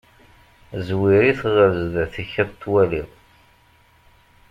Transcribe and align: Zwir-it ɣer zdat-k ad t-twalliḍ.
Zwir-it 0.87 1.41
ɣer 1.53 1.69
zdat-k 1.83 2.31
ad 2.41 2.47
t-twalliḍ. 2.51 3.09